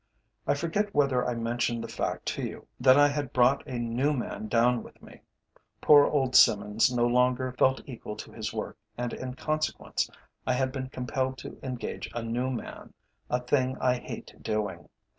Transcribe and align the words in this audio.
I 0.47 0.55
forget 0.55 0.95
whether 0.95 1.27
I 1.27 1.35
mentioned 1.35 1.83
the 1.83 1.87
fact 1.87 2.25
to 2.29 2.41
you 2.41 2.67
that 2.79 2.97
I 2.97 3.07
had 3.07 3.31
brought 3.33 3.67
a 3.67 3.77
new 3.77 4.13
man 4.13 4.47
down 4.47 4.81
with 4.81 4.99
me. 4.99 5.21
Poor 5.79 6.07
old 6.07 6.35
Simmons 6.35 6.91
no 6.91 7.05
longer 7.05 7.51
felt 7.59 7.83
equal 7.85 8.15
to 8.15 8.31
his 8.31 8.51
work, 8.51 8.79
and 8.97 9.13
in 9.13 9.35
consequence 9.35 10.09
I 10.47 10.53
had 10.53 10.71
been 10.71 10.89
compelled 10.89 11.37
to 11.37 11.59
engage 11.61 12.09
a 12.15 12.23
new 12.23 12.49
man 12.49 12.95
a 13.29 13.41
thing 13.41 13.77
I 13.79 13.99
hate 13.99 14.33
doing. 14.41 14.89